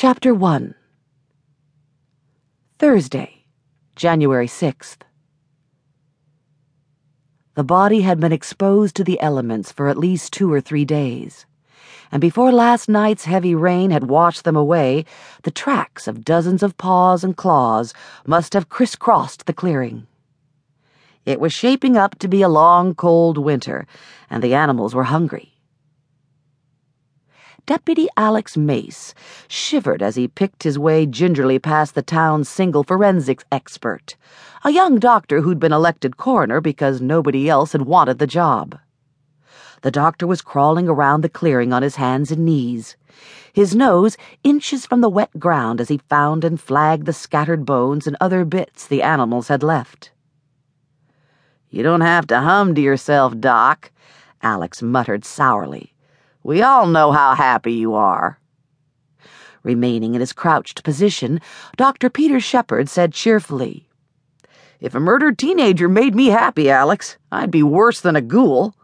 Chapter 0.00 0.32
1 0.32 0.76
Thursday, 2.78 3.46
January 3.96 4.46
6th. 4.46 4.98
The 7.56 7.64
body 7.64 8.02
had 8.02 8.20
been 8.20 8.30
exposed 8.30 8.94
to 8.94 9.02
the 9.02 9.20
elements 9.20 9.72
for 9.72 9.88
at 9.88 9.98
least 9.98 10.32
two 10.32 10.52
or 10.52 10.60
three 10.60 10.84
days, 10.84 11.46
and 12.12 12.20
before 12.20 12.52
last 12.52 12.88
night's 12.88 13.24
heavy 13.24 13.56
rain 13.56 13.90
had 13.90 14.08
washed 14.08 14.44
them 14.44 14.54
away, 14.54 15.04
the 15.42 15.50
tracks 15.50 16.06
of 16.06 16.24
dozens 16.24 16.62
of 16.62 16.78
paws 16.78 17.24
and 17.24 17.36
claws 17.36 17.92
must 18.24 18.52
have 18.52 18.68
crisscrossed 18.68 19.46
the 19.46 19.52
clearing. 19.52 20.06
It 21.26 21.40
was 21.40 21.52
shaping 21.52 21.96
up 21.96 22.16
to 22.20 22.28
be 22.28 22.42
a 22.42 22.48
long, 22.48 22.94
cold 22.94 23.36
winter, 23.36 23.84
and 24.30 24.44
the 24.44 24.54
animals 24.54 24.94
were 24.94 25.10
hungry. 25.10 25.57
Deputy 27.68 28.08
Alex 28.16 28.56
Mace 28.56 29.12
shivered 29.46 30.02
as 30.02 30.16
he 30.16 30.26
picked 30.26 30.62
his 30.62 30.78
way 30.78 31.04
gingerly 31.04 31.58
past 31.58 31.94
the 31.94 32.00
town's 32.00 32.48
single 32.48 32.82
forensics 32.82 33.44
expert, 33.52 34.16
a 34.64 34.70
young 34.70 34.98
doctor 34.98 35.42
who'd 35.42 35.60
been 35.60 35.74
elected 35.74 36.16
coroner 36.16 36.62
because 36.62 37.02
nobody 37.02 37.46
else 37.46 37.72
had 37.72 37.82
wanted 37.82 38.18
the 38.18 38.26
job. 38.26 38.78
The 39.82 39.90
doctor 39.90 40.26
was 40.26 40.40
crawling 40.40 40.88
around 40.88 41.20
the 41.20 41.28
clearing 41.28 41.74
on 41.74 41.82
his 41.82 41.96
hands 41.96 42.30
and 42.30 42.46
knees, 42.46 42.96
his 43.52 43.76
nose 43.76 44.16
inches 44.42 44.86
from 44.86 45.02
the 45.02 45.10
wet 45.10 45.38
ground 45.38 45.78
as 45.78 45.88
he 45.88 45.98
found 46.08 46.44
and 46.44 46.58
flagged 46.58 47.04
the 47.04 47.12
scattered 47.12 47.66
bones 47.66 48.06
and 48.06 48.16
other 48.18 48.46
bits 48.46 48.86
the 48.86 49.02
animals 49.02 49.48
had 49.48 49.62
left. 49.62 50.10
You 51.68 51.82
don't 51.82 52.00
have 52.00 52.26
to 52.28 52.40
hum 52.40 52.74
to 52.76 52.80
yourself, 52.80 53.38
Doc, 53.38 53.90
Alex 54.40 54.80
muttered 54.80 55.26
sourly. 55.26 55.92
We 56.48 56.62
all 56.62 56.86
know 56.86 57.12
how 57.12 57.34
happy 57.34 57.74
you 57.74 57.92
are. 57.92 58.40
Remaining 59.62 60.14
in 60.14 60.20
his 60.20 60.32
crouched 60.32 60.82
position, 60.82 61.42
Dr. 61.76 62.08
Peter 62.08 62.40
Shepard 62.40 62.88
said 62.88 63.12
cheerfully, 63.12 63.86
If 64.80 64.94
a 64.94 64.98
murdered 64.98 65.36
teenager 65.36 65.90
made 65.90 66.14
me 66.14 66.28
happy, 66.28 66.70
Alex, 66.70 67.18
I'd 67.30 67.50
be 67.50 67.62
worse 67.62 68.00
than 68.00 68.16
a 68.16 68.22
ghoul. 68.22 68.74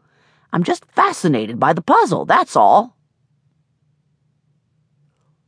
I'm 0.52 0.62
just 0.62 0.84
fascinated 0.94 1.58
by 1.58 1.72
the 1.72 1.80
puzzle, 1.80 2.27
that's 2.27 2.55
all. 2.55 2.98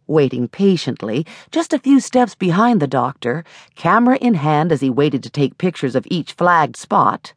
Waiting 0.07 0.49
patiently, 0.49 1.27
just 1.51 1.75
a 1.75 1.79
few 1.79 2.01
steps 2.01 2.35
behind 2.35 2.81
the 2.81 2.87
doctor, 2.87 3.45
camera 3.75 4.17
in 4.17 4.33
hand 4.33 4.73
as 4.73 4.81
he 4.81 4.89
waited 4.89 5.23
to 5.23 5.29
take 5.29 5.59
pictures 5.59 5.95
of 5.95 6.07
each 6.11 6.33
flagged 6.33 6.77
spot, 6.77 7.35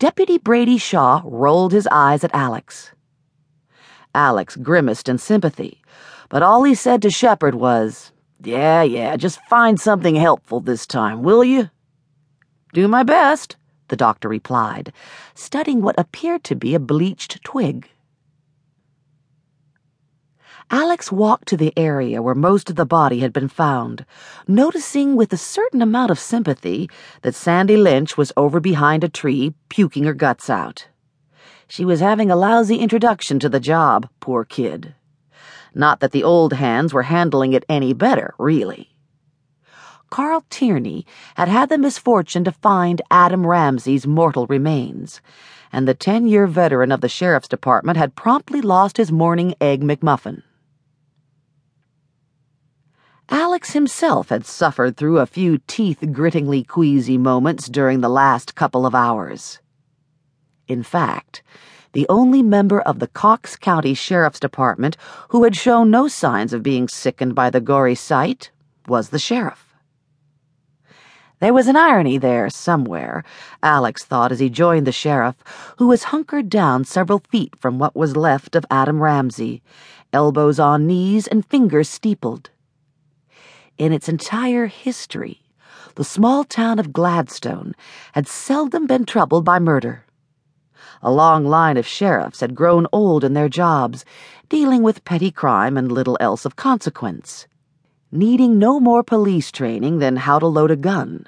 Deputy 0.00 0.36
Brady 0.36 0.78
Shaw 0.78 1.22
rolled 1.24 1.70
his 1.70 1.86
eyes 1.92 2.24
at 2.24 2.34
Alex. 2.34 2.90
Alex 4.16 4.56
grimaced 4.56 5.10
in 5.10 5.18
sympathy, 5.18 5.82
but 6.30 6.42
all 6.42 6.64
he 6.64 6.74
said 6.74 7.02
to 7.02 7.10
Shepard 7.10 7.54
was, 7.54 8.12
Yeah, 8.42 8.82
yeah, 8.82 9.14
just 9.16 9.38
find 9.42 9.78
something 9.78 10.14
helpful 10.16 10.60
this 10.60 10.86
time, 10.86 11.22
will 11.22 11.44
you? 11.44 11.68
Do 12.72 12.88
my 12.88 13.02
best, 13.02 13.56
the 13.88 13.96
doctor 13.96 14.28
replied, 14.28 14.92
studying 15.34 15.82
what 15.82 15.98
appeared 15.98 16.44
to 16.44 16.56
be 16.56 16.74
a 16.74 16.80
bleached 16.80 17.44
twig. 17.44 17.90
Alex 20.70 21.12
walked 21.12 21.46
to 21.48 21.56
the 21.56 21.72
area 21.76 22.20
where 22.20 22.34
most 22.34 22.70
of 22.70 22.76
the 22.76 22.86
body 22.86 23.20
had 23.20 23.32
been 23.32 23.48
found, 23.48 24.04
noticing 24.48 25.14
with 25.14 25.32
a 25.32 25.36
certain 25.36 25.80
amount 25.80 26.10
of 26.10 26.18
sympathy 26.18 26.88
that 27.22 27.34
Sandy 27.34 27.76
Lynch 27.76 28.16
was 28.16 28.32
over 28.36 28.60
behind 28.60 29.04
a 29.04 29.08
tree, 29.08 29.54
puking 29.68 30.04
her 30.04 30.14
guts 30.14 30.50
out. 30.50 30.88
She 31.68 31.84
was 31.84 32.00
having 32.00 32.30
a 32.30 32.36
lousy 32.36 32.76
introduction 32.76 33.38
to 33.40 33.48
the 33.48 33.60
job, 33.60 34.08
poor 34.20 34.44
kid. 34.44 34.94
Not 35.74 36.00
that 36.00 36.12
the 36.12 36.22
old 36.22 36.54
hands 36.54 36.94
were 36.94 37.02
handling 37.02 37.52
it 37.52 37.64
any 37.68 37.92
better, 37.92 38.34
really. 38.38 38.90
Carl 40.08 40.44
Tierney 40.48 41.04
had 41.34 41.48
had 41.48 41.68
the 41.68 41.76
misfortune 41.76 42.44
to 42.44 42.52
find 42.52 43.02
Adam 43.10 43.44
Ramsey's 43.44 44.06
mortal 44.06 44.46
remains, 44.46 45.20
and 45.72 45.86
the 45.86 45.94
ten 45.94 46.28
year 46.28 46.46
veteran 46.46 46.92
of 46.92 47.00
the 47.00 47.08
sheriff's 47.08 47.48
department 47.48 47.98
had 47.98 48.14
promptly 48.14 48.60
lost 48.60 48.96
his 48.96 49.10
morning 49.10 49.54
egg 49.60 49.82
McMuffin. 49.82 50.42
Alex 53.28 53.72
himself 53.72 54.28
had 54.28 54.46
suffered 54.46 54.96
through 54.96 55.18
a 55.18 55.26
few 55.26 55.58
teeth 55.66 55.98
grittingly 56.12 56.62
queasy 56.62 57.18
moments 57.18 57.66
during 57.66 58.00
the 58.00 58.08
last 58.08 58.54
couple 58.54 58.86
of 58.86 58.94
hours. 58.94 59.58
In 60.68 60.82
fact, 60.82 61.42
the 61.92 62.06
only 62.08 62.42
member 62.42 62.80
of 62.80 62.98
the 62.98 63.06
Cox 63.06 63.56
County 63.56 63.94
Sheriff's 63.94 64.40
Department 64.40 64.96
who 65.28 65.44
had 65.44 65.56
shown 65.56 65.90
no 65.90 66.08
signs 66.08 66.52
of 66.52 66.62
being 66.62 66.88
sickened 66.88 67.34
by 67.34 67.50
the 67.50 67.60
gory 67.60 67.94
sight 67.94 68.50
was 68.88 69.10
the 69.10 69.18
sheriff. 69.18 69.74
There 71.38 71.52
was 71.52 71.68
an 71.68 71.76
irony 71.76 72.16
there 72.16 72.48
somewhere, 72.48 73.22
Alex 73.62 74.02
thought 74.02 74.32
as 74.32 74.40
he 74.40 74.48
joined 74.48 74.86
the 74.86 74.92
sheriff, 74.92 75.36
who 75.76 75.86
was 75.86 76.04
hunkered 76.04 76.48
down 76.48 76.84
several 76.84 77.18
feet 77.28 77.54
from 77.58 77.78
what 77.78 77.94
was 77.94 78.16
left 78.16 78.56
of 78.56 78.64
Adam 78.70 79.02
Ramsey, 79.02 79.62
elbows 80.14 80.58
on 80.58 80.86
knees 80.86 81.26
and 81.26 81.44
fingers 81.44 81.90
steepled. 81.90 82.48
In 83.76 83.92
its 83.92 84.08
entire 84.08 84.66
history, 84.66 85.42
the 85.96 86.04
small 86.04 86.42
town 86.42 86.78
of 86.78 86.94
Gladstone 86.94 87.74
had 88.12 88.26
seldom 88.26 88.86
been 88.86 89.04
troubled 89.04 89.44
by 89.44 89.58
murder. 89.58 90.05
A 91.02 91.10
long 91.10 91.44
line 91.44 91.76
of 91.76 91.86
sheriffs 91.86 92.40
had 92.40 92.54
grown 92.54 92.86
old 92.92 93.22
in 93.22 93.34
their 93.34 93.48
jobs, 93.48 94.04
dealing 94.48 94.82
with 94.82 95.04
petty 95.04 95.30
crime 95.30 95.76
and 95.76 95.92
little 95.92 96.16
else 96.20 96.44
of 96.44 96.56
consequence, 96.56 97.46
needing 98.10 98.58
no 98.58 98.80
more 98.80 99.02
police 99.02 99.52
training 99.52 99.98
than 99.98 100.16
how 100.16 100.38
to 100.38 100.46
load 100.46 100.70
a 100.70 100.76
gun, 100.76 101.26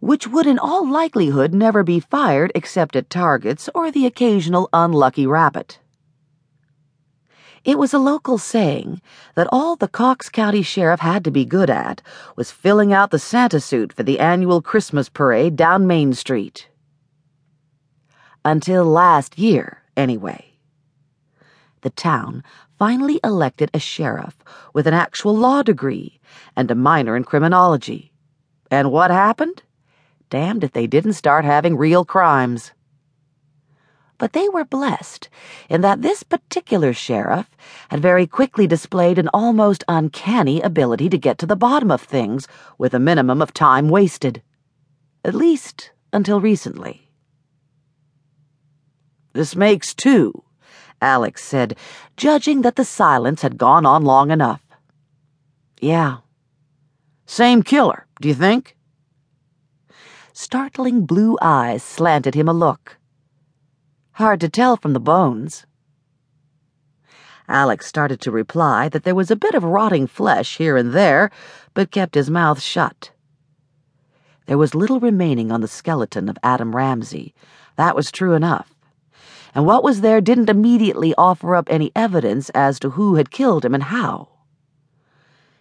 which 0.00 0.26
would 0.26 0.46
in 0.46 0.58
all 0.58 0.88
likelihood 0.88 1.54
never 1.54 1.82
be 1.82 2.00
fired 2.00 2.50
except 2.54 2.96
at 2.96 3.08
targets 3.08 3.70
or 3.74 3.90
the 3.90 4.04
occasional 4.04 4.68
unlucky 4.72 5.26
rabbit. 5.26 5.78
It 7.64 7.78
was 7.78 7.94
a 7.94 7.98
local 7.98 8.36
saying 8.36 9.00
that 9.36 9.48
all 9.50 9.76
the 9.76 9.88
Cox 9.88 10.28
County 10.28 10.60
Sheriff 10.60 11.00
had 11.00 11.24
to 11.24 11.30
be 11.30 11.46
good 11.46 11.70
at 11.70 12.02
was 12.36 12.50
filling 12.50 12.92
out 12.92 13.10
the 13.10 13.18
Santa 13.18 13.58
suit 13.58 13.90
for 13.90 14.02
the 14.02 14.20
annual 14.20 14.60
Christmas 14.60 15.08
parade 15.08 15.56
down 15.56 15.86
Main 15.86 16.12
Street. 16.12 16.68
Until 18.44 18.84
last 18.84 19.38
year, 19.38 19.82
anyway. 19.96 20.54
The 21.80 21.90
town 21.90 22.44
finally 22.78 23.20
elected 23.24 23.70
a 23.72 23.78
sheriff 23.78 24.36
with 24.74 24.86
an 24.86 24.94
actual 24.94 25.34
law 25.34 25.62
degree 25.62 26.20
and 26.54 26.70
a 26.70 26.74
minor 26.74 27.16
in 27.16 27.24
criminology. 27.24 28.12
And 28.70 28.90
what 28.90 29.10
happened? 29.10 29.62
Damned 30.28 30.64
if 30.64 30.72
they 30.72 30.86
didn't 30.86 31.14
start 31.14 31.44
having 31.44 31.76
real 31.76 32.04
crimes. 32.04 32.72
But 34.18 34.32
they 34.32 34.48
were 34.48 34.64
blessed 34.64 35.28
in 35.68 35.80
that 35.80 36.02
this 36.02 36.22
particular 36.22 36.92
sheriff 36.92 37.50
had 37.88 38.00
very 38.00 38.26
quickly 38.26 38.66
displayed 38.66 39.18
an 39.18 39.28
almost 39.32 39.84
uncanny 39.88 40.60
ability 40.60 41.08
to 41.08 41.18
get 41.18 41.38
to 41.38 41.46
the 41.46 41.56
bottom 41.56 41.90
of 41.90 42.02
things 42.02 42.46
with 42.78 42.94
a 42.94 42.98
minimum 42.98 43.40
of 43.40 43.54
time 43.54 43.88
wasted. 43.88 44.42
At 45.24 45.34
least 45.34 45.92
until 46.12 46.40
recently. 46.40 47.03
This 49.34 49.56
makes 49.56 49.94
two, 49.94 50.44
Alex 51.02 51.42
said, 51.42 51.76
judging 52.16 52.62
that 52.62 52.76
the 52.76 52.84
silence 52.84 53.42
had 53.42 53.58
gone 53.58 53.84
on 53.84 54.04
long 54.04 54.30
enough. 54.30 54.62
Yeah. 55.80 56.18
Same 57.26 57.64
killer, 57.64 58.06
do 58.20 58.28
you 58.28 58.34
think? 58.34 58.76
Startling 60.32 61.04
blue 61.04 61.36
eyes 61.42 61.82
slanted 61.82 62.36
him 62.36 62.48
a 62.48 62.52
look. 62.52 62.96
Hard 64.12 64.38
to 64.40 64.48
tell 64.48 64.76
from 64.76 64.92
the 64.92 65.00
bones. 65.00 65.66
Alex 67.48 67.86
started 67.86 68.20
to 68.20 68.30
reply 68.30 68.88
that 68.88 69.02
there 69.02 69.16
was 69.16 69.32
a 69.32 69.36
bit 69.36 69.56
of 69.56 69.64
rotting 69.64 70.06
flesh 70.06 70.58
here 70.58 70.76
and 70.76 70.92
there, 70.92 71.28
but 71.74 71.90
kept 71.90 72.14
his 72.14 72.30
mouth 72.30 72.62
shut. 72.62 73.10
There 74.46 74.58
was 74.58 74.76
little 74.76 75.00
remaining 75.00 75.50
on 75.50 75.60
the 75.60 75.66
skeleton 75.66 76.28
of 76.28 76.38
Adam 76.44 76.76
Ramsey. 76.76 77.34
That 77.76 77.96
was 77.96 78.12
true 78.12 78.34
enough 78.34 78.73
and 79.54 79.64
what 79.66 79.84
was 79.84 80.00
there 80.00 80.20
didn't 80.20 80.50
immediately 80.50 81.14
offer 81.16 81.54
up 81.54 81.68
any 81.70 81.92
evidence 81.94 82.50
as 82.50 82.80
to 82.80 82.90
who 82.90 83.14
had 83.14 83.30
killed 83.30 83.64
him 83.64 83.74
and 83.74 83.84
how. 83.84 84.28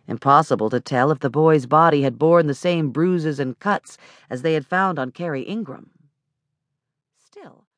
Impossible 0.08 0.70
to 0.70 0.80
tell 0.80 1.12
if 1.12 1.20
the 1.20 1.30
boy's 1.30 1.66
body 1.66 2.02
had 2.02 2.20
borne 2.20 2.48
the 2.48 2.54
same 2.54 2.90
bruises 2.90 3.40
and 3.40 3.58
cuts 3.60 3.98
as 4.30 4.42
they 4.42 4.54
had 4.56 4.66
found 4.66 5.00
on 5.00 5.12
Carrie 5.12 5.44
Ingram. 5.44 5.92